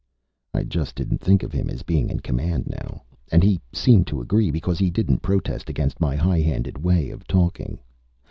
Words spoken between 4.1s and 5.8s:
agree, because he didn't protest